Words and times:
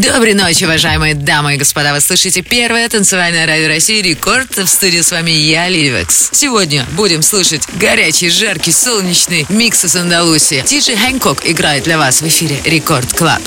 Доброй 0.00 0.32
ночи, 0.32 0.64
уважаемые 0.64 1.14
дамы 1.14 1.56
и 1.56 1.56
господа. 1.58 1.92
Вы 1.92 2.00
слышите 2.00 2.40
первое 2.40 2.88
танцевальное 2.88 3.46
радио 3.46 3.68
России 3.68 4.00
«Рекорд». 4.00 4.56
В 4.56 4.66
студии 4.66 5.02
с 5.02 5.10
вами 5.10 5.30
я, 5.30 5.68
Ливекс. 5.68 6.30
Сегодня 6.32 6.86
будем 6.92 7.20
слушать 7.20 7.60
горячий, 7.74 8.30
жаркий, 8.30 8.72
солнечный 8.72 9.44
микс 9.50 9.84
из 9.84 9.94
Андалусии. 9.96 10.62
Тиджи 10.64 10.96
Хэнкок 10.96 11.44
играет 11.44 11.84
для 11.84 11.98
вас 11.98 12.22
в 12.22 12.26
эфире 12.26 12.58
«Рекорд 12.64 13.12
Клаб». 13.12 13.42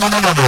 no, 0.00 0.08
no, 0.08 0.20
no, 0.20 0.32
no. 0.32 0.39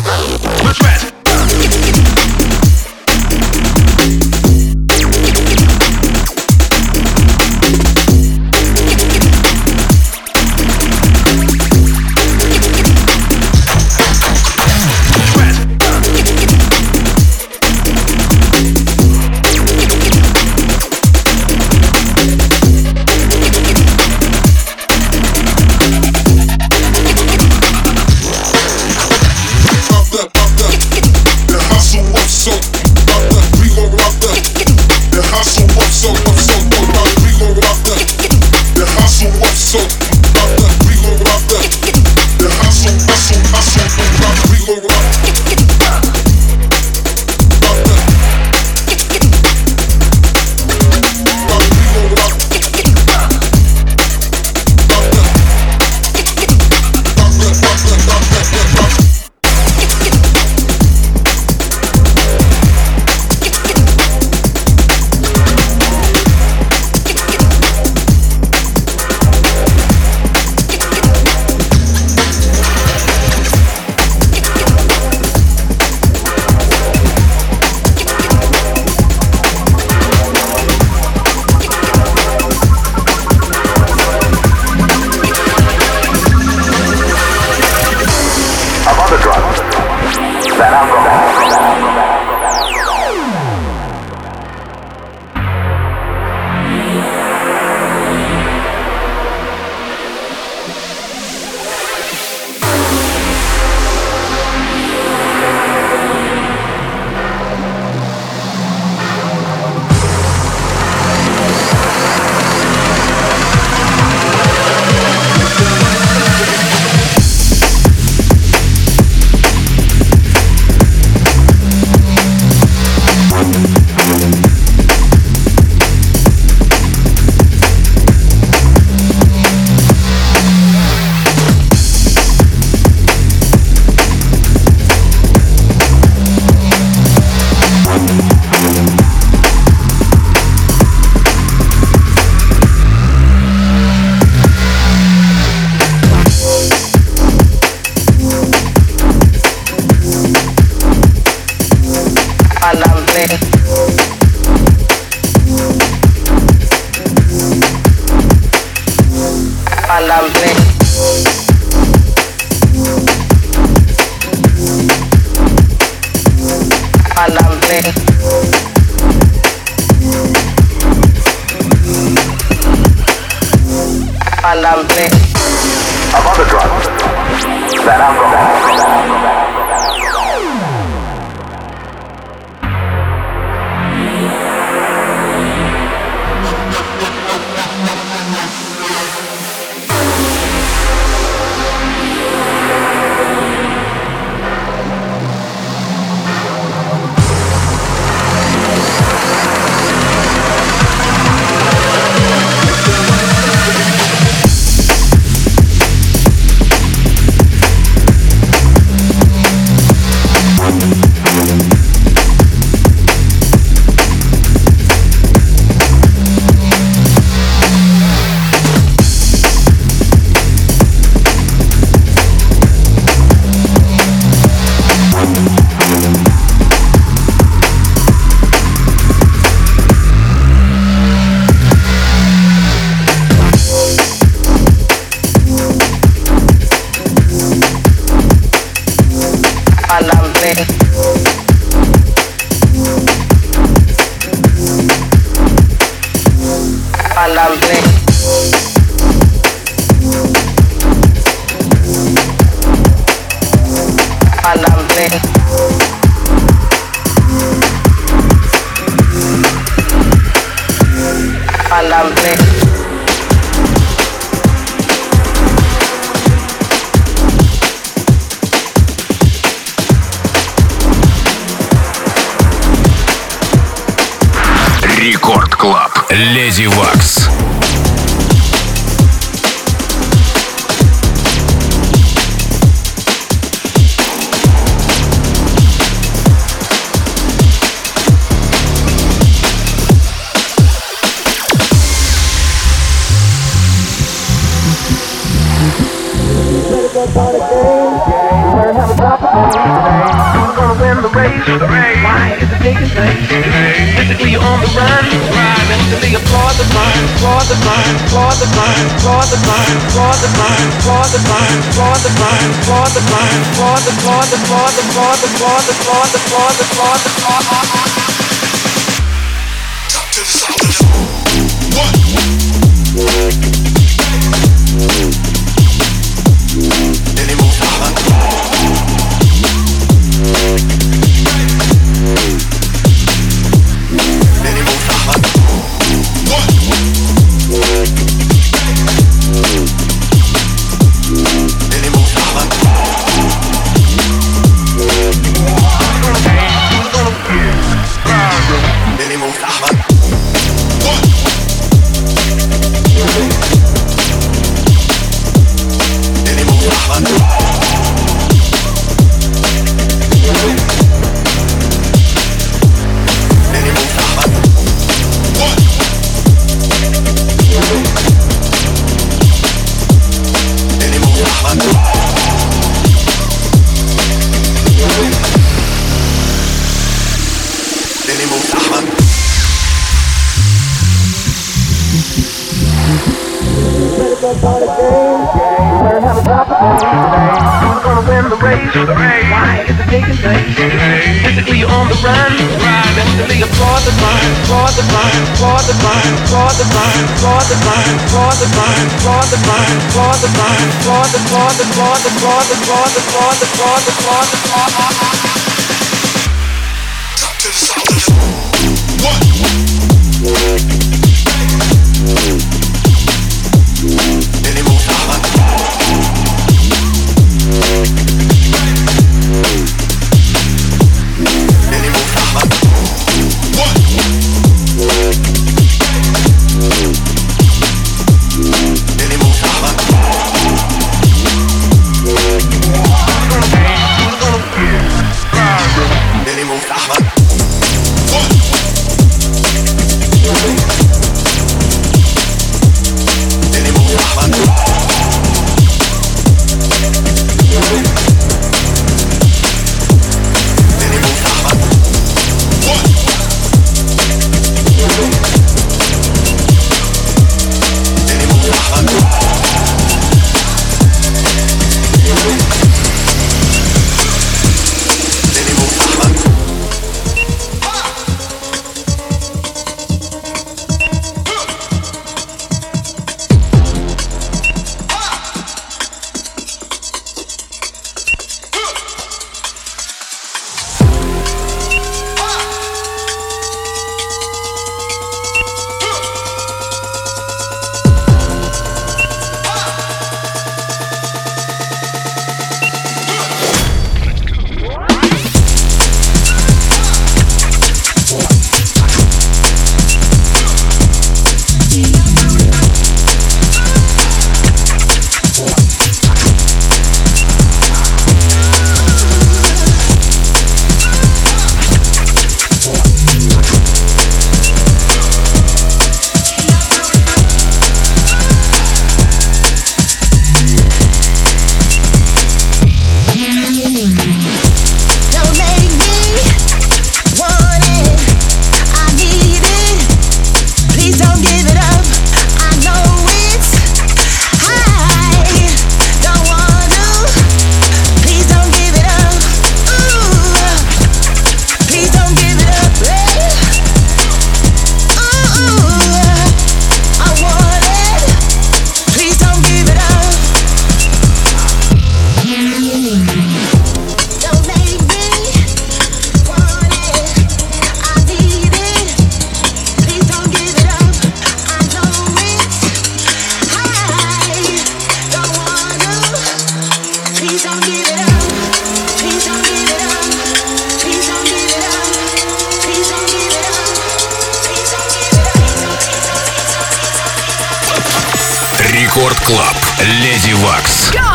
Клаб. 579.27 579.57
Леди 579.79 580.33
Вакс. 580.35 580.91
Go! 580.91 581.12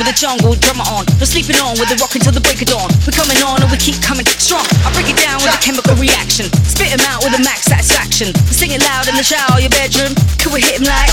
With 0.00 0.08
a 0.08 0.12
jungle 0.14 0.54
drummer 0.54 0.84
on. 0.84 1.09
No 1.20 1.28
sleeping 1.28 1.60
on 1.60 1.76
with 1.76 1.92
the 1.92 2.00
rock 2.00 2.16
until 2.16 2.32
the 2.32 2.40
break 2.40 2.64
of 2.64 2.72
dawn. 2.72 2.88
We're 3.04 3.12
coming 3.12 3.36
on 3.44 3.60
and 3.60 3.68
we 3.68 3.76
keep 3.76 4.00
coming 4.00 4.24
strong. 4.40 4.64
I 4.80 4.88
break 4.96 5.12
it 5.12 5.20
down 5.20 5.36
with 5.44 5.52
a 5.52 5.60
chemical 5.60 5.92
reaction. 6.00 6.48
Spit 6.64 6.96
'em 6.96 7.04
out 7.12 7.20
with 7.20 7.36
a 7.36 7.42
max 7.44 7.68
satisfaction. 7.68 8.32
We 8.48 8.56
sing 8.56 8.72
it 8.72 8.80
loud 8.80 9.04
in 9.04 9.20
the 9.20 9.22
shower, 9.22 9.60
your 9.60 9.68
bedroom. 9.68 10.16
Could 10.40 10.56
we 10.56 10.64
hit 10.64 10.80
'em 10.80 10.88
like? 10.88 11.12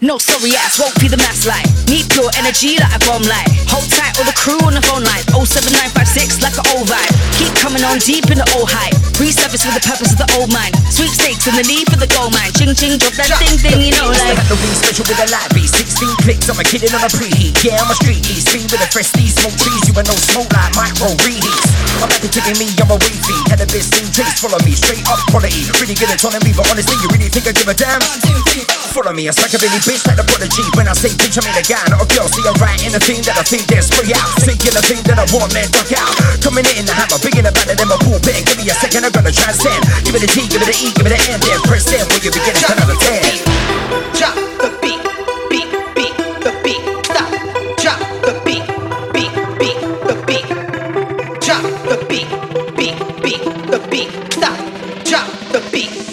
No 0.00 0.16
sorry 0.16 0.56
ass, 0.56 0.80
won't 0.80 0.96
be 1.00 1.08
the 1.08 1.20
mass 1.20 1.44
light. 1.44 1.68
Need 1.88 2.08
pure 2.08 2.32
energy 2.40 2.80
like 2.80 2.96
a 2.96 3.00
bomb 3.04 3.24
light. 3.28 3.48
Hold 3.68 3.84
tight 3.92 4.16
with 4.16 4.24
the 4.24 4.36
crew 4.36 4.60
on 4.64 4.72
the 4.72 4.80
phone 4.80 5.04
line. 5.04 5.24
07956 5.36 6.40
like 6.40 6.56
an 6.56 6.64
old 6.72 6.88
vibe. 6.88 7.12
Keep 7.36 7.52
coming 7.60 7.84
on 7.84 8.00
deep 8.00 8.28
in 8.32 8.40
the 8.40 8.48
old 8.56 8.68
hype. 8.72 8.96
Resurface 9.20 9.64
for 9.64 9.72
the 9.72 9.84
purpose 9.84 10.12
of 10.12 10.18
the 10.18 10.28
old 10.36 10.52
mind. 10.52 10.72
Sweepstakes 10.88 11.46
and 11.46 11.56
the 11.56 11.64
need 11.64 11.88
for 11.92 11.96
the 11.96 12.08
gold 12.08 12.32
mine. 12.32 12.52
Ching 12.56 12.72
ching, 12.74 12.96
drop 12.96 13.12
that 13.20 13.32
thing 13.40 13.56
thing, 13.60 13.80
you 13.80 13.92
know 13.96 14.08
like. 14.08 14.36
the 14.48 14.56
weed 14.60 14.76
special 14.76 15.04
with 15.08 15.20
a 15.20 15.28
light 15.32 15.48
beat 15.54 15.68
16 15.68 16.16
clicks, 16.24 16.48
I'm 16.48 16.60
a 16.60 16.64
kid 16.64 16.84
on 16.92 17.00
a 17.04 17.08
preheat 17.08 17.56
Yeah, 17.64 17.80
I'm 17.80 17.90
a 17.90 17.94
street 17.94 18.24
heat 18.24 18.44
Speed 18.44 18.72
with 18.72 18.80
a 18.80 18.88
speed 19.02 19.34
Smoke 19.34 19.56
trees, 19.58 19.82
you 19.88 19.94
ain't 19.98 20.06
no 20.06 20.14
smoke 20.14 20.52
like 20.54 20.70
micro 20.78 21.10
reheats 21.26 21.66
I'm 21.98 22.12
happy 22.12 22.28
kicking 22.30 22.58
me, 22.60 22.70
I'm 22.78 22.92
a 22.92 22.96
feed 23.00 23.48
Had 23.50 23.64
a 23.64 23.66
bit 23.66 23.82
sing 23.82 24.06
taste, 24.14 24.38
follow 24.38 24.60
me 24.62 24.76
Straight 24.76 25.02
up 25.10 25.18
quality. 25.32 25.66
Really 25.82 25.98
good 25.98 26.12
at 26.12 26.20
me 26.44 26.52
But 26.54 26.70
honestly, 26.70 26.94
you 27.02 27.08
really 27.10 27.32
think 27.32 27.48
I 27.48 27.52
give 27.56 27.66
a 27.66 27.74
damn? 27.74 27.98
Follow 28.94 29.10
me, 29.10 29.26
it's 29.26 29.42
like 29.42 29.50
a 29.50 29.58
psychobilly 29.58 29.82
bitch 29.82 30.06
like 30.06 30.14
the 30.14 30.22
prodigy. 30.22 30.62
When 30.78 30.86
I 30.86 30.94
say 30.94 31.10
bitch, 31.18 31.34
I 31.34 31.42
mean 31.42 31.58
a 31.58 31.66
guy, 31.66 31.82
not 31.90 31.98
a 31.98 32.06
girl. 32.14 32.30
See, 32.30 32.46
I'm 32.46 32.54
right 32.62 32.78
in 32.86 32.94
the 32.94 33.02
thing 33.02 33.26
that 33.26 33.34
I 33.34 33.42
think 33.42 33.66
there's 33.66 33.90
spray 33.90 34.14
out. 34.14 34.30
Thinking 34.46 34.70
the 34.70 34.84
thing 34.86 35.02
that 35.10 35.18
I 35.18 35.26
want, 35.34 35.50
man, 35.50 35.66
duck 35.74 35.90
out. 35.98 36.14
Coming 36.38 36.62
in 36.78 36.86
the 36.86 36.94
hammer, 36.94 37.18
bigger 37.18 37.42
than 37.42 37.50
better 37.50 37.74
than 37.74 37.88
my 37.88 37.98
pulpit 38.04 38.44
Give 38.46 38.58
me 38.58 38.70
a 38.70 38.74
second, 38.78 39.04
I'm 39.04 39.12
gonna 39.12 39.32
transcend 39.32 39.82
Give 40.04 40.14
it 40.14 40.22
a 40.22 40.28
T, 40.30 40.46
give 40.46 40.62
it 40.62 40.70
a 40.70 40.76
E, 40.76 40.92
give 40.94 41.06
it 41.06 41.14
an 41.16 41.20
N 41.34 41.40
Then 41.40 41.60
press 41.66 41.90
in 41.90 42.04
when 42.06 42.20
you 42.22 42.30
begin 42.30 42.54
to 42.54 42.62
10 42.62 42.78
out 42.78 42.90
of 42.90 42.98
10 43.00 43.42
Drop 44.14 44.36
the 44.62 44.68
beat, 44.78 44.93
Drop 55.14 55.30
the 55.52 55.60
beat, 55.70 56.03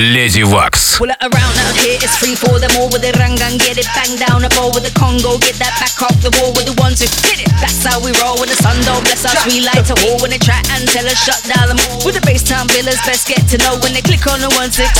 Леди 0.00 0.42
Вакс. 0.42 0.96
Pull 0.96 1.10
it 1.10 1.20
around 1.20 1.56
out 1.68 1.76
here, 1.84 1.98
it's 2.00 2.16
free 2.16 2.34
for 2.34 2.58
them 2.58 2.72
all 2.80 2.88
with 2.88 3.02
the 3.02 3.12
rangan, 3.20 3.58
get 3.60 3.76
it 3.76 3.88
bang 3.92 4.16
down 4.16 4.44
a 4.44 4.50
bowl 4.56 4.72
with 4.72 4.84
the 4.84 4.92
Congo, 4.96 5.36
get 5.38 5.56
that 5.60 5.76
back 5.76 5.92
off 6.00 6.16
the 6.24 6.32
wall 6.40 6.52
with 6.56 6.64
the 6.64 6.76
ones 6.80 7.00
who 7.00 7.08
hit 7.28 7.44
it. 7.44 7.50
That's 7.60 7.84
how 7.84 8.00
we 8.00 8.12
roll 8.20 8.40
when 8.40 8.48
the 8.48 8.56
sun 8.56 8.76
don't 8.88 9.04
bless 9.04 9.24
us. 9.24 9.36
We 9.44 9.60
like 9.60 9.84
to 9.92 9.96
war 10.04 10.16
when 10.20 10.32
they 10.32 10.40
try 10.40 10.60
and 10.72 10.88
tell 10.88 11.04
us 11.04 11.16
shut 11.20 11.40
down 11.44 11.68
them 11.68 11.80
all. 11.88 12.00
With 12.04 12.16
the 12.16 12.24
bass 12.24 12.44
time 12.44 12.68
billers, 12.72 13.00
best 13.04 13.28
get 13.28 13.44
to 13.52 13.56
know 13.64 13.76
when 13.84 13.92
they 13.92 14.04
click 14.04 14.24
on 14.28 14.40
the 14.40 14.48
one 14.56 14.72
six. 14.72 14.92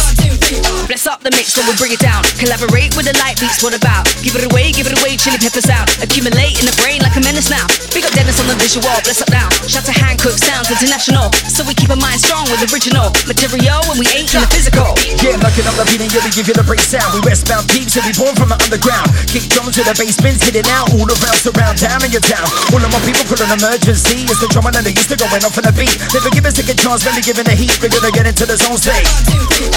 Bless 0.87 1.07
up 1.07 1.25
the 1.25 1.33
mix 1.33 1.57
so 1.57 1.65
we 1.65 1.73
bring 1.77 1.93
it 1.93 2.01
down. 2.01 2.23
Collaborate 2.37 2.95
with 2.97 3.09
the 3.09 3.17
light 3.21 3.41
beats, 3.41 3.65
what 3.65 3.73
about? 3.73 4.05
Give 4.21 4.37
it 4.37 4.45
away, 4.45 4.73
give 4.73 4.87
it 4.87 4.97
away, 5.01 5.17
chili 5.17 5.41
pepper 5.41 5.65
sound. 5.65 5.89
Accumulate 6.05 6.61
in 6.61 6.65
the 6.69 6.77
brain 6.81 7.01
like 7.03 7.17
a 7.17 7.23
menace 7.23 7.49
now. 7.49 7.67
Big 7.93 8.05
up 8.05 8.12
Dennis 8.12 8.39
on 8.41 8.47
the 8.49 8.57
visual, 8.61 8.89
bless 9.05 9.21
up 9.21 9.31
now. 9.33 9.49
Shout 9.67 9.85
to 9.89 9.95
Hancock 9.95 10.37
Sounds 10.37 10.69
International. 10.69 11.33
So 11.49 11.65
we 11.65 11.75
keep 11.75 11.91
our 11.91 11.99
mind 11.99 12.21
strong 12.21 12.47
with 12.53 12.62
original 12.73 13.12
material 13.27 13.81
when 13.89 13.99
we 13.99 14.07
ain't 14.15 14.33
in 14.33 14.41
the 14.41 14.51
physical. 14.53 14.90
Yeah, 15.22 15.38
looking 15.38 15.68
up 15.70 15.78
the 15.78 15.86
beat 15.88 16.02
and 16.02 16.10
yeah, 16.10 16.24
we 16.26 16.32
give 16.34 16.50
you 16.50 16.58
the 16.58 16.66
break 16.66 16.82
sound. 16.82 17.14
We 17.14 17.22
westbound 17.22 17.70
peeps 17.70 17.96
and 17.96 18.04
we 18.04 18.14
born 18.18 18.34
from 18.34 18.50
the 18.50 18.58
underground. 18.58 19.14
Kick 19.30 19.48
drums 19.54 19.78
to 19.78 19.86
the 19.86 19.94
basements, 19.96 20.42
hit 20.44 20.58
it 20.58 20.68
out 20.68 20.90
all 20.92 21.06
around, 21.06 21.38
surround 21.38 21.78
town 21.78 22.02
in 22.02 22.12
your 22.12 22.26
town. 22.26 22.48
All 22.74 22.82
of 22.82 22.90
my 22.90 23.02
people 23.06 23.24
call 23.30 23.40
an 23.46 23.54
emergency. 23.54 24.26
It's 24.26 24.42
the 24.42 24.50
drummer 24.50 24.74
and 24.74 24.84
they 24.84 24.96
used 24.96 25.14
to 25.14 25.18
going 25.18 25.46
off 25.46 25.56
on 25.56 25.70
the 25.70 25.74
beat. 25.78 25.94
Never 26.12 26.34
give 26.34 26.44
a 26.44 26.52
second 26.52 26.78
chance, 26.82 27.06
really 27.06 27.22
giving 27.22 27.46
the 27.46 27.56
heat. 27.56 27.72
We're 27.80 27.94
gonna 27.94 28.10
get 28.10 28.26
into 28.26 28.50
the 28.50 28.58
zone 28.58 28.82
state. 28.82 29.06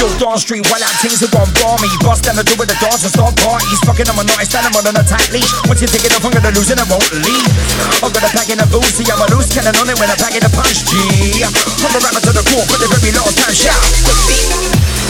Yo, 0.00 0.08
Dawn 0.16 0.40
Street, 0.40 0.64
while 0.72 0.80
out 0.80 0.94
things 1.04 1.20
are 1.20 1.30
gone 1.30 1.50
bar 1.60 1.76
me. 1.78 1.92
Bust 2.00 2.24
down 2.24 2.40
the 2.40 2.44
door 2.44 2.58
with 2.58 2.72
the 2.72 2.78
dance 2.80 3.04
and 3.04 3.12
start 3.12 3.36
parties. 3.44 3.80
Fucking 3.84 4.08
I'm 4.08 4.18
a 4.18 4.24
nice 4.24 4.50
animal 4.56 4.80
on 4.80 4.96
a 4.96 5.04
tight 5.04 5.28
leash. 5.28 5.50
Once 5.68 5.84
you 5.84 5.88
take 5.92 6.08
it 6.08 6.12
off, 6.16 6.24
I'm 6.24 6.32
gonna 6.32 6.56
lose 6.56 6.72
and 6.72 6.80
I 6.80 6.86
won't 6.88 7.04
leave. 7.20 7.52
I'm 8.00 8.10
gonna 8.10 8.32
pack 8.32 8.48
in 8.48 8.58
a 8.58 8.66
boozy, 8.72 9.04
I'm 9.12 9.20
a 9.20 9.28
loose 9.30 9.52
cannon 9.52 9.76
on 9.76 9.92
it 9.92 9.96
when 10.00 10.08
I 10.08 10.16
pack 10.16 10.32
in 10.32 10.42
a 10.42 10.50
punch. 10.50 10.88
G. 10.88 11.44
I'm 11.44 11.92
a 11.92 12.00
rapper 12.00 12.22
to 12.24 12.32
the 12.32 12.44
core, 12.48 12.64
but 12.72 12.80
the 12.80 12.88
very 12.88 13.12
long 13.12 13.28
time 13.36 13.52
shout. 13.52 13.84
The 14.08 14.14
beat. 14.24 15.03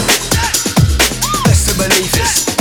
Best 1.45 1.69
to 1.69 1.75
believe 1.77 2.13
this. 2.13 2.54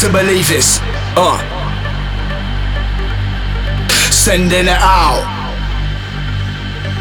To 0.00 0.08
believe 0.10 0.48
this. 0.48 0.80
Uh. 1.14 1.36
Sending 4.10 4.64
it 4.64 4.80
out. 4.80 5.20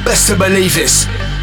Best 0.03 0.27
to 0.27 0.35
believe 0.35 0.73
this. 0.73 1.05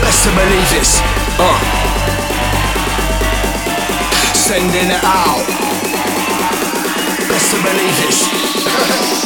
Best 0.00 0.24
to 0.24 0.30
believe 0.30 0.70
this. 0.72 1.02
Uh. 1.38 1.58
Sending 4.32 4.90
it 4.90 5.04
out. 5.04 5.44
Best 7.28 7.50
to 7.50 7.58
believe 7.62 7.96
this. 8.00 9.14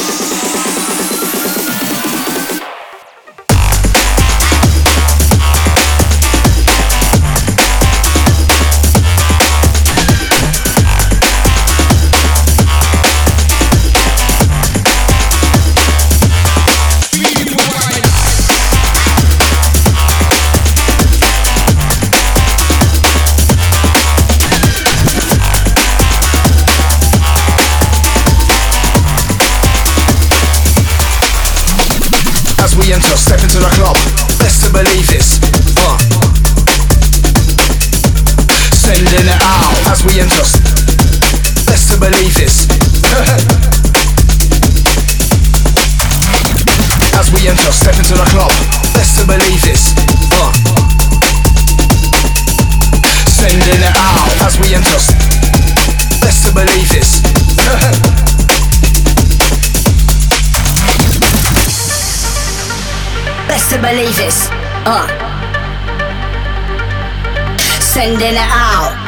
Sending 68.03 68.35
it 68.35 68.37
out. 68.37 68.99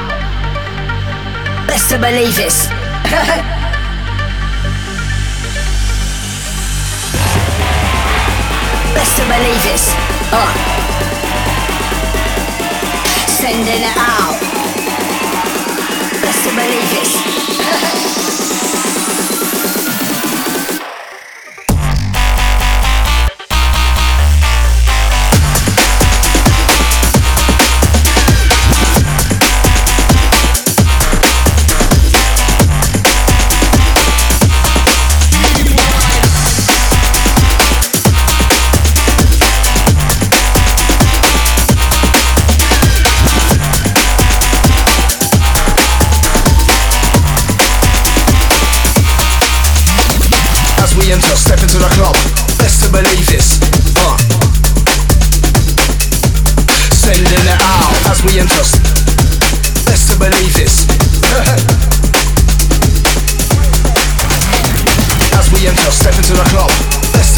Best 1.67 1.91
to 1.91 1.99
believe 1.99 2.37
this. 2.37 2.69
Best 8.95 9.17
to 9.17 9.25
believe 9.27 9.63
this. 9.65 9.93
Uh. 10.31 10.55
Sending 13.27 13.83
it 13.83 13.97
out. 13.97 14.34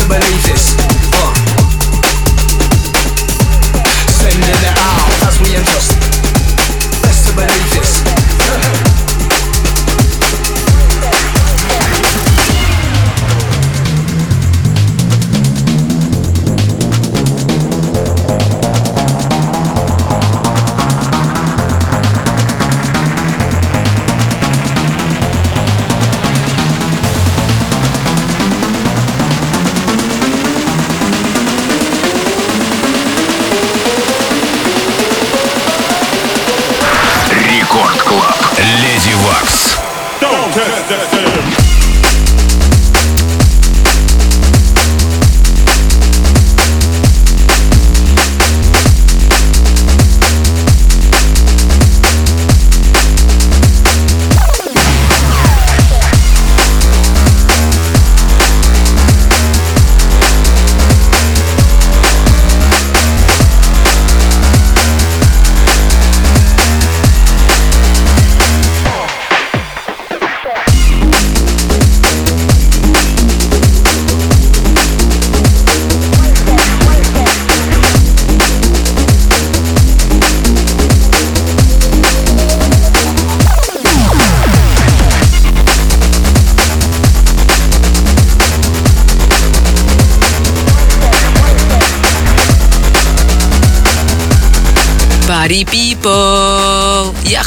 believe 0.09 0.43
this. 0.45 0.86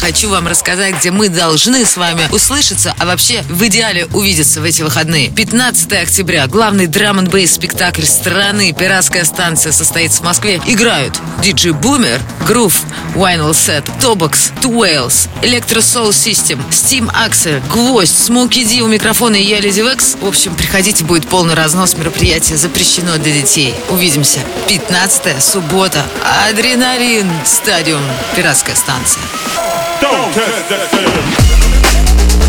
Хочу 0.09 0.27
вам 0.29 0.47
рассказать, 0.47 0.95
где 0.95 1.11
мы 1.11 1.29
должны 1.29 1.85
с 1.85 1.95
вами 1.95 2.23
услышаться, 2.31 2.95
а 2.97 3.05
вообще 3.05 3.43
в 3.47 3.63
идеале 3.67 4.07
увидеться 4.07 4.59
в 4.59 4.63
эти 4.63 4.81
выходные. 4.81 5.29
15 5.29 5.93
октября. 5.93 6.47
Главный 6.47 6.87
драм 6.87 7.19
н 7.19 7.47
спектакль 7.47 8.05
страны 8.05 8.73
«Пиратская 8.73 9.23
станция» 9.23 9.71
состоится 9.71 10.21
в 10.21 10.25
Москве. 10.25 10.59
Играют 10.65 11.19
Диджи 11.43 11.73
Бумер, 11.73 12.19
Грув, 12.47 12.81
Vinyl 13.13 13.51
Set, 13.51 13.87
Тобокс, 14.01 14.49
Туэлс, 14.63 15.27
Electro 15.43 15.77
Soul 15.77 16.09
System, 16.09 16.59
Steam 16.71 17.13
Axel, 17.13 17.61
Гвоздь, 17.71 18.17
Смоки 18.17 18.63
Ди 18.63 18.81
у 18.81 18.87
микрофона 18.87 19.35
и 19.35 19.43
я, 19.43 19.59
Леди 19.59 19.81
Векс. 19.81 20.15
В 20.19 20.25
общем, 20.25 20.55
приходите, 20.55 21.03
будет 21.03 21.27
полный 21.27 21.53
разнос 21.53 21.95
мероприятия. 21.95 22.57
Запрещено 22.57 23.17
для 23.17 23.31
детей. 23.31 23.75
Увидимся. 23.89 24.39
15 24.69 25.43
суббота. 25.43 26.03
Адреналин. 26.49 27.29
Стадиум. 27.45 28.01
Пиратская 28.35 28.75
станция. 28.75 29.21
Don't. 30.01 30.33
Test 30.33 32.48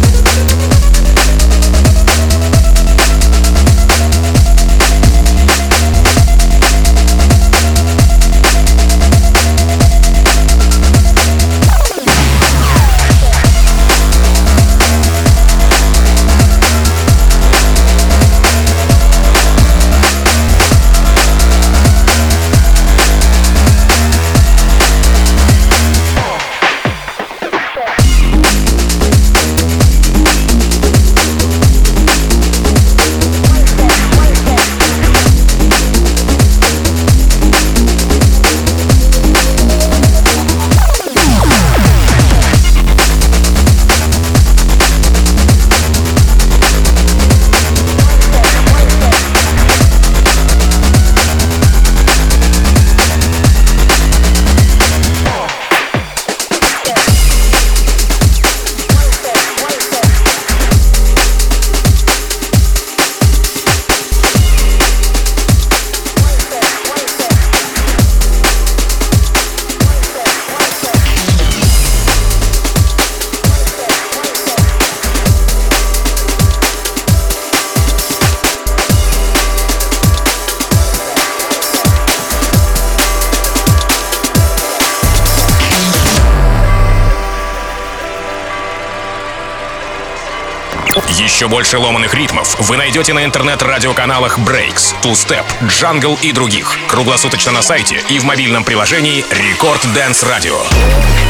Еще 91.40 91.48
больше 91.48 91.78
ломаных 91.78 92.12
ритмов 92.12 92.54
вы 92.68 92.76
найдете 92.76 93.14
на 93.14 93.24
интернет-радиоканалах 93.24 94.38
Breaks, 94.40 94.94
Two 95.00 95.12
Step, 95.12 95.46
Jungle 95.62 96.18
и 96.20 96.32
других. 96.32 96.78
Круглосуточно 96.86 97.50
на 97.50 97.62
сайте 97.62 97.98
и 98.10 98.18
в 98.18 98.24
мобильном 98.24 98.62
приложении 98.62 99.24
Record 99.30 99.80
Dance 99.94 100.22
Radio. 100.22 101.29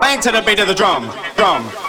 Bang 0.00 0.20
to 0.20 0.32
the 0.32 0.42
beat 0.44 0.58
of 0.58 0.66
the 0.66 0.74
drum, 0.74 1.08
drum. 1.36 1.87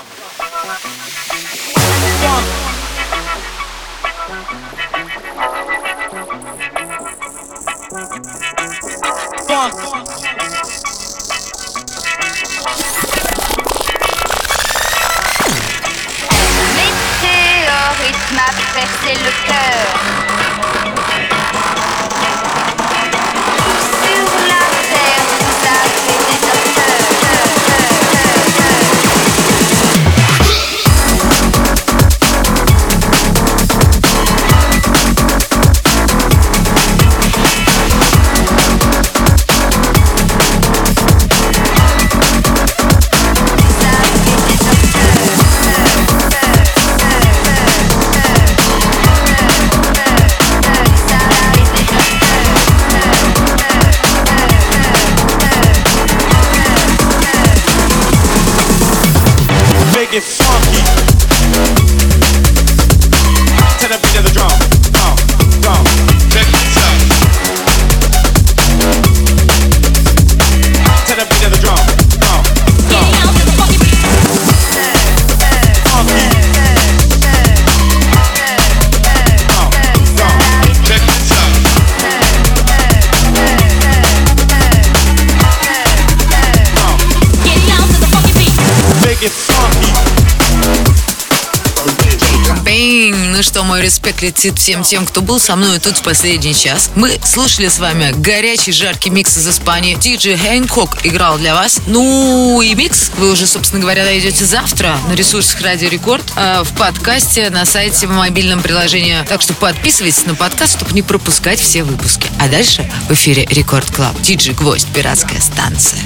Респект 93.89 94.21
летит 94.21 94.59
всем 94.59 94.83
тем, 94.83 95.03
кто 95.03 95.19
был 95.19 95.39
со 95.39 95.55
мной 95.55 95.79
тут 95.79 95.97
в 95.97 96.03
последний 96.03 96.53
час. 96.53 96.91
Мы 96.93 97.19
слушали 97.23 97.69
с 97.69 97.79
вами 97.79 98.13
горячий, 98.15 98.71
жаркий 98.71 99.09
микс 99.09 99.35
из 99.35 99.47
Испании. 99.47 99.95
Диджей 99.95 100.37
Хэнкок 100.37 101.07
играл 101.07 101.39
для 101.39 101.55
вас. 101.55 101.81
Ну 101.87 102.61
и 102.61 102.75
микс 102.75 103.09
вы 103.17 103.31
уже, 103.31 103.47
собственно 103.47 103.81
говоря, 103.81 104.03
найдете 104.03 104.45
завтра 104.45 104.95
на 105.07 105.13
ресурсах 105.13 105.61
Радио 105.61 105.89
Рекорд, 105.89 106.23
э, 106.35 106.61
в 106.63 106.77
подкасте, 106.77 107.49
на 107.49 107.65
сайте, 107.65 108.05
в 108.05 108.11
мобильном 108.11 108.61
приложении. 108.61 109.25
Так 109.27 109.41
что 109.41 109.55
подписывайтесь 109.55 110.23
на 110.27 110.35
подкаст, 110.35 110.75
чтобы 110.75 110.93
не 110.93 111.01
пропускать 111.01 111.59
все 111.59 111.81
выпуски. 111.81 112.29
А 112.39 112.47
дальше 112.47 112.87
в 113.07 113.13
эфире 113.13 113.47
Рекорд 113.49 113.89
Клаб. 113.89 114.21
Диджей 114.21 114.53
Гвоздь, 114.53 114.87
пиратская 114.93 115.41
станция. 115.41 115.99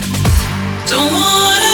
Don't 0.89 1.11
wanna 1.11 1.72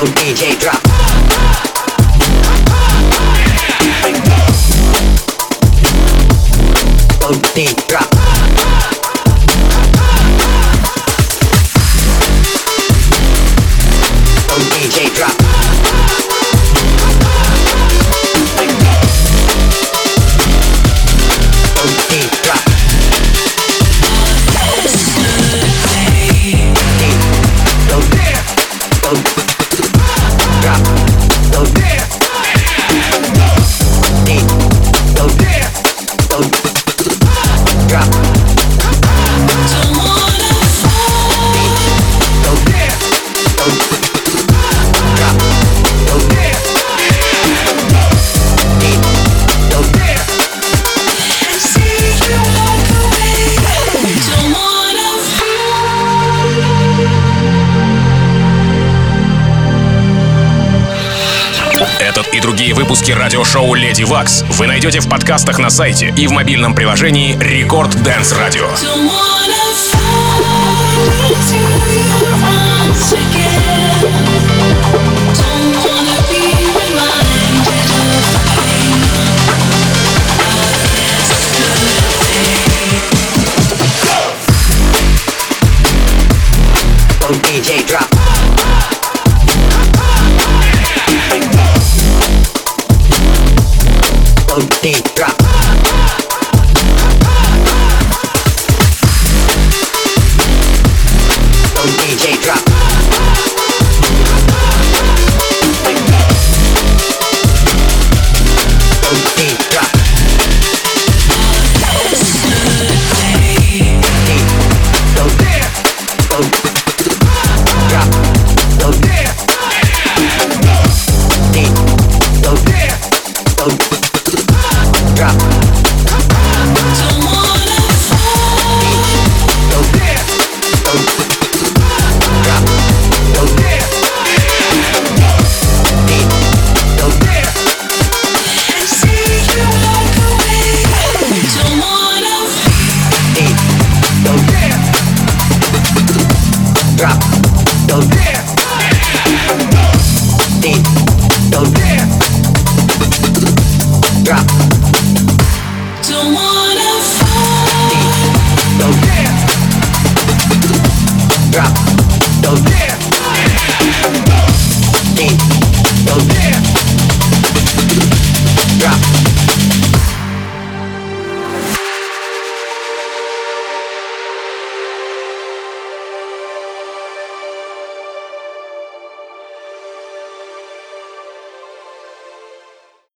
Oh, 0.00 0.04
DJ 0.14 0.56
drop. 0.60 0.87
выпуски 62.88 63.12
радиошоу 63.12 63.74
«Леди 63.74 64.04
Вакс» 64.04 64.44
вы 64.48 64.66
найдете 64.66 65.00
в 65.00 65.10
подкастах 65.10 65.58
на 65.58 65.68
сайте 65.68 66.10
и 66.16 66.26
в 66.26 66.32
мобильном 66.32 66.74
приложении 66.74 67.36
«Рекорд 67.38 68.02
Дэнс 68.02 68.32
Радио». 68.32 68.66